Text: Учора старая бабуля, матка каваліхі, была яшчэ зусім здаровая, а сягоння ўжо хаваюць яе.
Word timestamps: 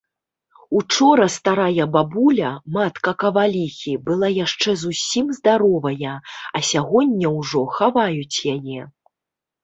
Учора 0.77 1.25
старая 1.33 1.85
бабуля, 1.95 2.49
матка 2.77 3.11
каваліхі, 3.23 3.93
была 4.07 4.29
яшчэ 4.45 4.69
зусім 4.83 5.29
здаровая, 5.39 6.15
а 6.21 6.57
сягоння 6.71 7.27
ўжо 7.39 7.61
хаваюць 7.77 8.37
яе. 8.55 8.81